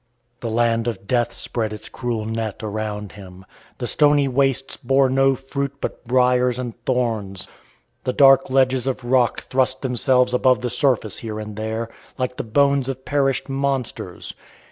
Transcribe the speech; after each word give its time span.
The 0.39 0.49
land 0.49 0.87
of 0.87 1.05
death 1.05 1.31
spread 1.31 1.71
its 1.71 1.87
cruel 1.87 2.25
net 2.25 2.63
around 2.63 3.11
him. 3.11 3.45
The 3.77 3.85
stony 3.85 4.27
wastes 4.27 4.75
bore 4.75 5.11
no 5.11 5.35
fruit 5.35 5.73
but 5.79 6.03
briers 6.05 6.57
and 6.57 6.73
thorns. 6.85 7.47
The 8.03 8.11
dark 8.11 8.49
ledges 8.49 8.87
of 8.87 9.03
rock 9.05 9.41
thrust 9.41 9.83
themselves 9.83 10.33
above 10.33 10.61
the 10.61 10.71
surface 10.71 11.19
here 11.19 11.39
and 11.39 11.55
there, 11.55 11.87
like 12.17 12.37
the 12.37 12.43
bones 12.43 12.89
of 12.89 13.05
perished 13.05 13.47
monsters. 13.47 14.33